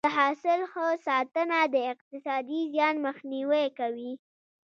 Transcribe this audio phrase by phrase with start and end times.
[0.05, 4.13] د حاصل ښه ساتنه د اقتصادي زیان مخنیوی کوي.